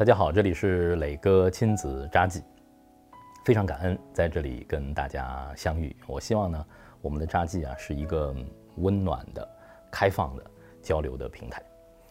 [0.00, 2.42] 大家好，这里是磊哥亲子札记，
[3.44, 5.94] 非常感恩在这里跟大家相遇。
[6.06, 6.66] 我希望呢，
[7.02, 8.34] 我们的札记啊是一个
[8.76, 9.46] 温暖的、
[9.90, 10.50] 开放的
[10.80, 11.62] 交流的平台，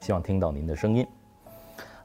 [0.00, 1.04] 希望听到您的声音。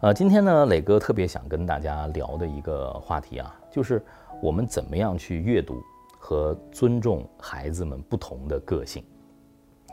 [0.02, 4.04] 呃，今天呢，磊哥特别想跟大家聊的一个话题啊，就是
[4.42, 5.80] 我们怎么样去阅读
[6.18, 9.06] 和尊重孩子们不同的个性。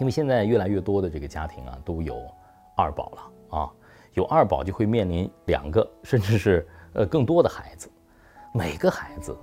[0.00, 2.26] 因为现在越来越多的这个家庭啊，都有
[2.74, 3.70] 二宝了啊，
[4.14, 7.90] 有二宝就会面临两个甚至是呃更多的孩子，
[8.52, 9.36] 每个孩子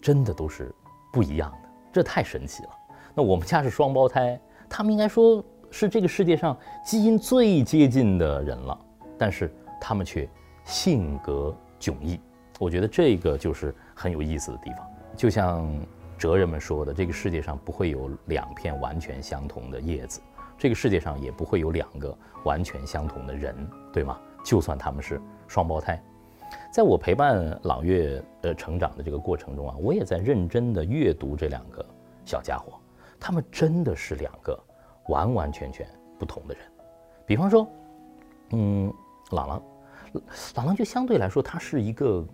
[0.00, 0.74] 真的都是
[1.12, 2.70] 不一样的，这太神奇了。
[3.14, 8.78] 那我们家是双胞胎，他们应该说是这个世界上基因最接近的人了，
[9.18, 9.52] 但是。
[9.80, 10.28] 他们却
[10.64, 12.18] 性格迥异，
[12.58, 14.84] 我觉得这个就是很有意思的地方。
[15.16, 15.72] 就像
[16.18, 20.20] 哲人们说的，这个世界上不会有两片完全相同的叶子，
[20.58, 23.54] 这个世界上也不会有两个完全相同的人，
[23.92, 24.18] 对吗？
[24.44, 26.02] 就算他们是双胞胎，
[26.72, 31.84] 在我陪伴朗月呃成长的这个过程中啊，我也在认真的阅读这两个
[32.24, 32.78] 小家伙，
[33.18, 34.58] 他们真的是两个
[35.06, 36.64] 完完全全不同的人。
[37.24, 37.66] 比方说，
[38.50, 38.92] 嗯。
[39.32, 39.62] 朗朗，
[40.54, 42.26] 朗朗就相对来说，她是一个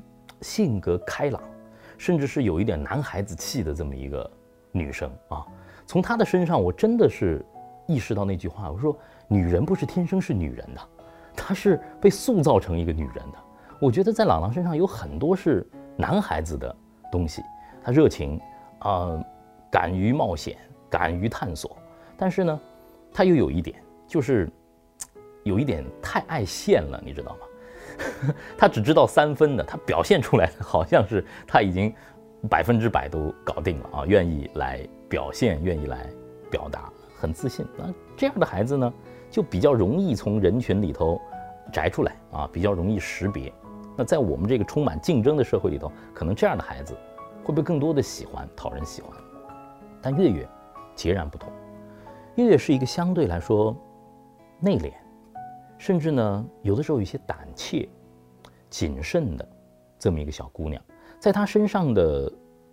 [0.43, 1.43] 性格开朗，
[1.99, 4.31] 甚至是有一点男孩子气的这么一个
[4.71, 5.45] 女生啊。
[5.87, 7.45] 从她的身上，我真的是
[7.87, 8.97] 意识到那句话，我说
[9.29, 10.81] 女人不是天生是女人的，
[11.37, 13.39] 她是被塑造成一个女人的。
[13.81, 16.75] 我觉得在朗朗身上有很多是男孩子的
[17.11, 17.43] 东西，
[17.83, 18.41] 他热情
[18.81, 19.23] 啊，
[19.71, 20.57] 敢于冒险，
[20.89, 21.77] 敢于探索，
[22.17, 22.61] 但是呢，
[23.13, 23.77] 他又有一点
[24.07, 24.49] 就是。
[25.45, 28.35] 有一点太爱现了，你知道吗？
[28.57, 31.95] 他只知道三分的，他表现出来好像是他已经
[32.49, 36.09] 百分之百都搞定了啊，愿意来表现，愿意来
[36.51, 36.91] 表达，
[37.25, 37.65] 很自信。
[37.79, 38.93] 那这样的孩子呢，
[39.31, 41.19] 就比较容易从人群里头
[41.73, 43.51] 摘出来啊，比较容易识别。
[43.97, 46.95] 那在我们这个充满竞争的社会里头，可能这样的孩子
[47.43, 49.11] 会被更多的喜欢，讨人喜欢。
[50.03, 50.47] 但月月
[50.95, 51.51] 截然不同，
[52.35, 53.75] 月月是一个相对来说
[54.61, 54.93] 内敛。
[55.79, 57.89] 甚至呢，有的时候有些胆怯、
[58.69, 59.49] 谨慎的
[59.99, 60.83] 这么一个小姑娘，
[61.19, 62.31] 在她身上的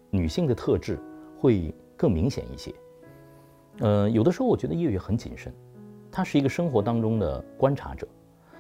[0.10, 1.00] 女性的特质
[1.40, 2.74] 会更明显一些。
[3.80, 5.54] 呃，有的时候我觉得月月很谨慎，
[6.12, 8.08] 她是一个生活当中的观察者，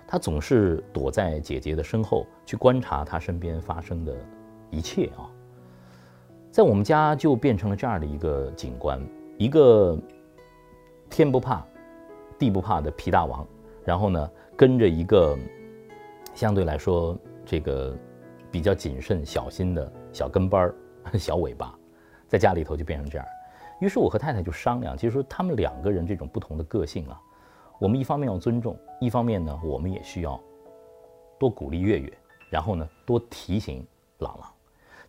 [0.08, 4.16] 她总是躲在姐姐的身后去观察她身边发生的
[4.70, 5.30] 一切啊。
[6.50, 9.02] 在我们家就变成了这样的一个景观：
[9.38, 9.98] 一个
[11.10, 11.66] 天不怕
[12.40, 13.48] 地不怕的皮大王。
[13.84, 15.38] 然后呢，跟着一个
[16.36, 17.98] 相对来说这个
[18.52, 20.76] 比较谨慎小心的小跟班儿、
[21.18, 21.74] 小尾巴，
[22.28, 23.26] 在家里头就变成这样。
[23.81, 27.19] 于是我和太太就商量，其实说他们两个人这种不同的个性啊，
[27.80, 30.40] 我们一方面要尊重，一方面呢，我们也需要
[31.40, 32.14] 多鼓励月月，
[32.52, 33.84] 然后呢，多提醒
[34.20, 34.47] 朗朗。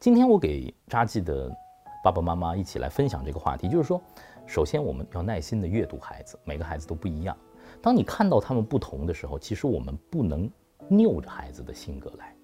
[0.01, 1.55] 今天我给扎记的
[2.03, 4.01] 爸爸妈妈一起来分享这个话题，就是说，
[4.47, 7.37] 首先我们要耐心的阅读孩子，每个孩子都不一样。
[7.83, 10.51] 当你看到他们不同的时候，其实我们不能
[10.89, 12.35] 拗着孩子的性格来。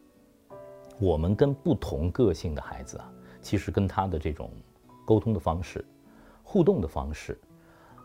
[1.00, 4.50] 我们跟不同个性的孩子啊，其实跟他的这种
[5.06, 5.82] 沟通的方式、
[6.48, 7.38] 互动的方式、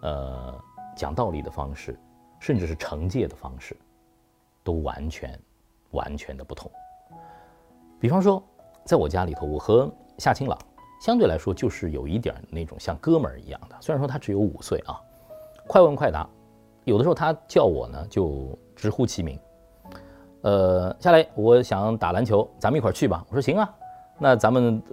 [0.02, 0.54] 呃
[0.98, 1.98] 讲道理的方式，
[2.42, 3.76] 甚至是惩戒的方式，
[4.66, 5.40] 都完全
[5.92, 6.70] 完全的不同。
[8.02, 8.44] 比方说，
[8.84, 10.60] 在我家里头，我和夏清朗
[11.02, 15.02] 相对来说就是有一点那种像哥们儿一样的，虽然说他只有五岁啊，
[15.68, 16.30] 快问快答。
[16.84, 19.40] 有的时候他叫我呢，就直呼其名。
[20.42, 23.26] 呃，夏雷，我想打篮球，咱们一块儿去吧。
[23.30, 23.74] 我说行啊，
[24.20, 24.84] 那咱们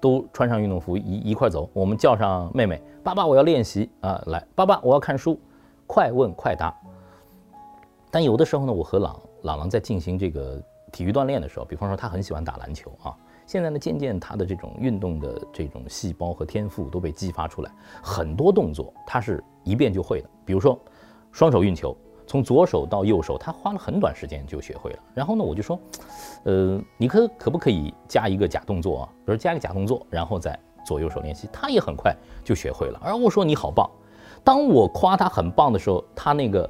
[0.00, 1.68] 都穿上运动服一一块走。
[1.72, 5.38] 我们叫上妹妹，爸爸我要练习啊，来，爸爸我要看书，
[5.86, 6.74] 快问快答。
[8.10, 13.16] 但有的时候呢，我和朗朗朗在进行这个体育锻炼的时候，比方说他很喜欢打篮球啊，
[13.46, 17.70] 现在呢渐渐他的这种运动的这种细胞和天赋都被激发出来，
[18.02, 20.78] 很多动作他是一遍就会的，比如说。
[21.30, 21.94] 双手运球，
[22.28, 24.98] 从左手到右手，他花了很短时间就学会了。
[25.14, 25.80] 然后呢，我就说，
[26.44, 29.08] 呃，你可可不可以加一个假动作啊？
[29.24, 31.48] 比如加一个假动作，然后再左右手练习。
[31.50, 32.14] 他也很快
[32.44, 33.00] 就学会了。
[33.02, 33.88] 而我说你好棒，
[34.44, 36.68] 当我夸他很棒的时候，他那个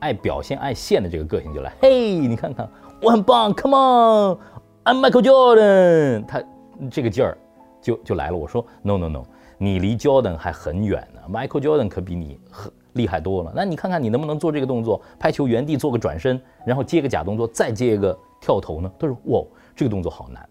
[0.00, 1.72] 爱表现、爱现的这个个性就来。
[1.80, 2.68] 嘿，你看看
[3.00, 6.26] 我很棒，Come on，I'm Michael Jordan。
[6.26, 6.42] 他
[6.90, 7.38] 这个劲儿
[7.80, 8.36] 就就来了。
[8.36, 9.22] 我说 No No No，
[9.58, 11.20] 你离 Jordan 还很远呢。
[11.30, 12.72] Michael Jordan 可比你很。
[12.98, 18.92] 厉害多了，那你看看你能不能做这个动作，拍球原地做个转身，然后接个假动作，再接一个跳投呢？
[18.98, 19.42] 他说：“哇，
[19.74, 20.46] 这个动作好难。”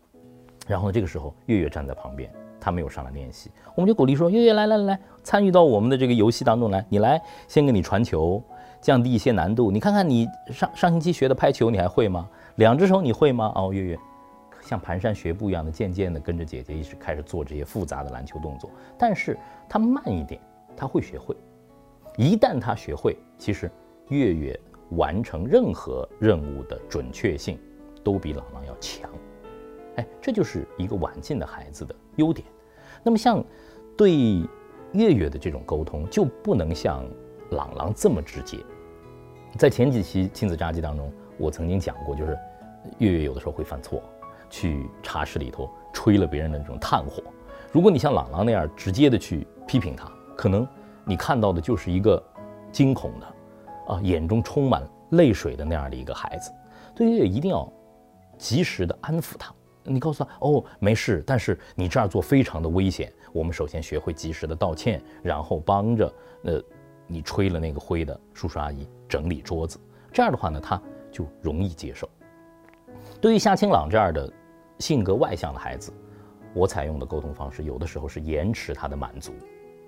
[0.66, 8.42] 然后呢这个时候月月站在旁边，他没有上来练习，我们就鼓励说：“月月来来来来，参与到我们的这个游戏当中来，你来先给你传球，
[8.82, 9.70] 降低一些难度。
[9.70, 12.28] 你看看你上上星期学的拍球，你还会吗？
[12.56, 13.52] 两只手你会吗？
[13.56, 14.00] 哦，月月
[14.62, 18.70] 像蹒跚学步一样的，渐渐的跟着姐姐一直开始做这些复杂的篮球动作。
[18.98, 19.38] 但是
[19.70, 20.42] 他慢一点，
[20.76, 21.36] 他会学会。
[22.18, 23.72] 一旦他学会，其实
[24.10, 24.60] 月月
[24.92, 27.60] 完成任何任务的准确性
[28.04, 29.10] 都比朗朗要强。
[29.98, 32.46] 哎，这就是一个晚进的孩子的优点。
[33.04, 33.44] 那么像
[33.96, 34.12] 对
[34.94, 37.06] 月月的这种沟通，就不能像
[37.52, 38.58] 朗朗这么直接。
[39.56, 42.38] 在前几期亲子札记当中，我曾经讲过，就是
[42.98, 44.02] 月月有的时候会犯错。
[44.50, 47.22] 去茶室里头吹了别人的这种炭火，
[47.70, 50.66] 如果你像朗朗那样直接的去批评他，可能
[51.08, 52.22] 你看到的就是一个
[52.72, 56.52] 惊恐的，啊，眼中充满泪水的那样的一个孩子。
[56.94, 57.72] 对月月一定要
[58.38, 63.12] 及时的安抚他，你告诉他哦没事，但是你这样做非常的危险。
[63.32, 66.14] 我们首先学会及时的道歉，然后帮着
[66.44, 66.62] 呃
[67.08, 69.80] 你吹了那个灰的叔叔阿姨整理桌子，
[70.12, 70.82] 这样的话呢他
[71.12, 72.10] 就容易接受。
[73.22, 74.32] 对于夏清朗这样的
[74.80, 75.94] 性格外向的孩子，
[76.54, 79.32] 我采用的沟通方式有的时候是延迟他的满足，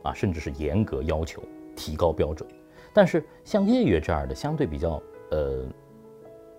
[0.03, 1.43] 啊，甚至是严格要求、
[1.75, 2.47] 提高标准。
[2.93, 5.01] 但是像月月这样的相对比较
[5.31, 5.65] 呃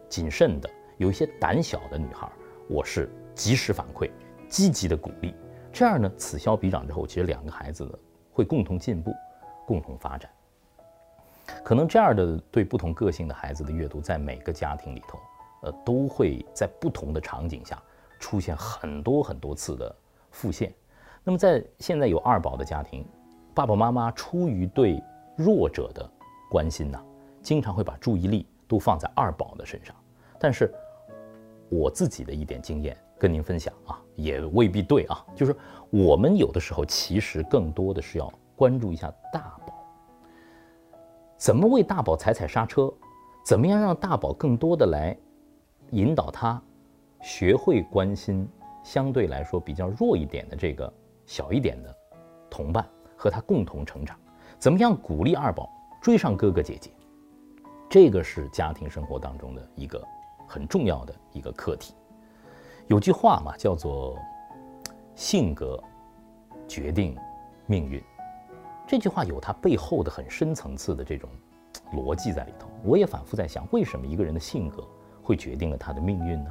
[0.08, 2.30] 谨慎的、有一些胆小的女孩，
[2.68, 4.10] 我是及时反馈、
[4.48, 5.34] 积极的鼓励。
[5.72, 7.98] 这样呢，此消彼长之后，其实两个孩子呢
[8.32, 9.12] 会共同进步、
[9.66, 10.30] 共同发展。
[11.64, 15.18] 可能这样的对不同个性的孩子的阅读，在每个家庭里头。
[15.62, 17.78] 呃，都会在不同的场景下
[18.18, 19.94] 出现很多很多次的
[20.30, 20.72] 复现。
[21.22, 23.06] 那么，在现在有二宝的家庭，
[23.60, 25.04] 爸爸妈妈出于对
[25.36, 26.10] 弱者的
[26.50, 26.98] 关心呢，
[27.42, 29.94] 经常会把注意力都放在二宝的身上。
[30.38, 30.72] 但是，
[31.68, 35.22] 我自己的一点经验跟您分享啊，也未必对啊。
[35.36, 35.54] 就是
[35.90, 39.74] 我们有的时候其实更多的是要关注一下大宝，
[41.36, 42.90] 怎么为大宝踩踩刹车，
[43.44, 45.14] 怎么样让大宝更多的来。
[45.90, 46.58] 引导他
[47.20, 48.48] 学会关心
[48.82, 50.90] 相对来说比较弱一点的这个
[51.26, 51.94] 小一点的
[52.48, 52.88] 同伴，
[53.20, 54.16] 和他共同成长。
[54.58, 55.70] 怎么样鼓励二宝
[56.00, 56.90] 追上哥哥姐姐？
[57.86, 60.02] 这个是家庭生活当中的一个
[60.48, 61.94] 很重要的一个课题。
[62.86, 64.18] 有句话嘛，叫做
[65.14, 65.78] “性格
[66.66, 67.14] 决定
[67.66, 68.02] 命运”。
[68.88, 71.28] 这句话有它背后的很深层次的这种
[71.92, 72.68] 逻辑在里头。
[72.82, 74.82] 我也反复在想，为什么一个人的性格？
[75.22, 76.50] 会决定了他的命运呢。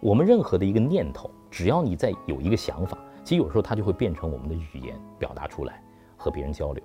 [0.00, 2.98] 我们任何的一个念头，只要你在有一个想法，
[3.28, 5.82] 其实有时候它就会变成我们的语言表达出来，
[6.16, 6.82] 和别人交流。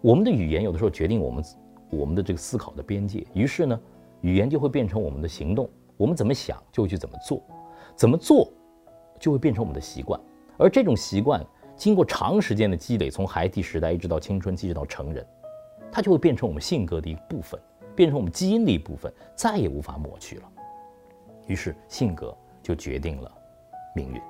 [0.00, 1.44] 我们的语言有的时候决定我们
[1.90, 3.80] 我们的这个思考的边界，于是呢，
[4.20, 5.68] 语言就会变成我们的行动。
[5.96, 7.42] 我们怎么想就会去怎么做，
[7.96, 8.48] 怎么做
[9.18, 10.20] 就会变成我们的习惯。
[10.56, 11.44] 而这种习惯
[11.74, 15.26] 经过长时间的积累，从孩提时代一直到青春期，一直到成人，
[15.90, 17.60] 它就会变成我们性格的一部分。
[17.96, 20.48] 变成我们基因的一部分，再也无法抹去了。
[21.48, 22.32] 于是性格
[22.62, 23.28] 就决定了
[23.92, 24.22] 命运。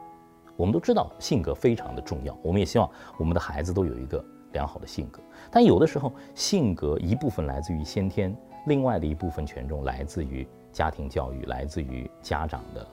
[0.59, 5.23] 我们都知道性格非常的重要，我们也希望我们的孩子都有一个良好的性格。
[5.53, 12.85] 但有的时候，性格一部分来自于先天，另外的一部分权重来自于家庭教育，来自于家长的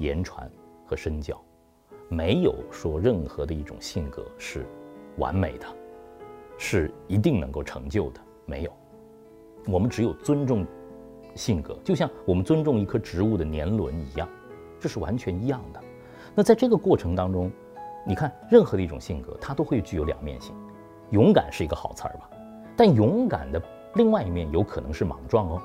[0.00, 0.50] 言传
[0.84, 1.40] 和身教。
[2.08, 4.66] 没有说任何的一种性格是
[5.18, 5.66] 完美的，
[6.58, 8.72] 是一定能够成就的，没有。
[9.68, 10.66] 我们只有尊重
[11.36, 14.28] 性格，就像我们尊重一棵植物的年轮一样，
[14.80, 15.80] 这是完全一样的。
[16.34, 17.50] 那在这个过程当中，
[18.06, 20.54] 你看任何的一种性格，它都会具有两面性。
[21.10, 22.30] 勇敢是一个好词儿吧，
[22.76, 23.62] 但勇敢的
[23.96, 25.62] 另外一面有可能是莽撞哦。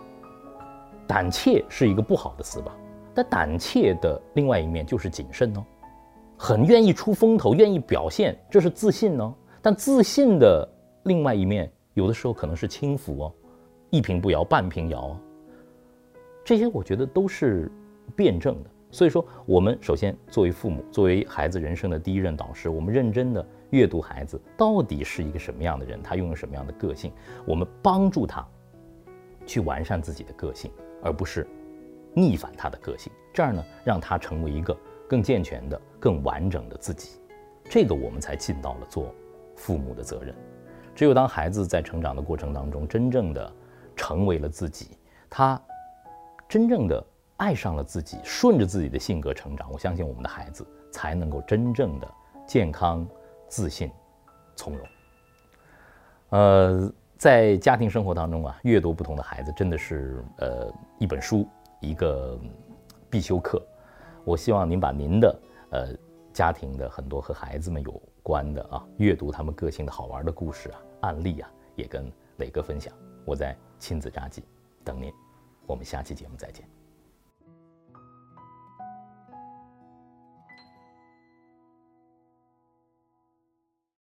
[1.07, 2.75] 胆怯是一个不好的词吧，
[3.13, 5.63] 但胆怯的另外一面就是谨慎哦。
[6.37, 9.33] 很愿意出风头，愿意表现，这是自信哦。
[9.61, 10.67] 但自信的
[11.03, 13.33] 另外一面，有的时候可能是轻浮哦。
[13.89, 15.17] 一瓶不摇，半瓶摇，
[16.43, 17.71] 这些我觉得都是
[18.17, 18.69] 辩证的。
[18.97, 27.13] 所以说，我们首先作为父母，作为孩子人生的第一任导师，我们认真的阅读孩子到底是一个什么样的人，他拥有什么样的个性，
[27.45, 28.43] 我们帮助他
[29.45, 30.71] 去完善自己的个性，
[31.03, 31.47] 而不是
[32.15, 33.13] 逆反他的个性。
[33.31, 34.75] 这样呢，让他成为一个
[35.07, 37.19] 更健全的、更完整的自己。
[37.69, 39.13] 这个我们才尽到了做
[39.55, 40.33] 父母的责任。
[40.95, 43.53] 只有当孩子在成长的过程当中，真正的
[43.95, 44.97] 成为了自己，
[45.29, 45.61] 他
[46.49, 47.05] 真正的
[47.37, 49.71] 爱上了自己，顺着自己的性格成长。
[49.71, 52.11] 我相信我们的孩子才能够真正的
[52.45, 53.07] 健康、
[53.47, 53.91] 自信、
[54.55, 54.87] 从容。
[56.29, 61.47] 呃，在家庭生活当中啊，阅读不同的孩子真的是呃一本书
[61.79, 62.37] 一个
[63.09, 63.65] 必修课。
[64.25, 65.39] 我希望您把您的
[65.71, 65.87] 呃
[66.33, 72.93] 家庭的很多和孩子们有关的啊，阅读他们个性的好玩的故事啊、案例啊，也跟磊哥分享。
[73.25, 74.43] 我在亲子札记
[74.83, 75.13] 等您。
[75.65, 76.76] 我们下期节目再见。